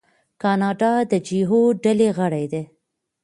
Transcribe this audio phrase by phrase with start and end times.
[0.41, 2.63] کاناډا د جي اوه ډلې غړی دی.